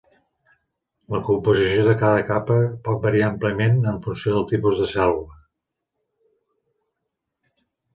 [1.15, 2.57] La composició de cada capa
[2.89, 5.43] pot variar àmpliament en funció del tipus de cèl·lula.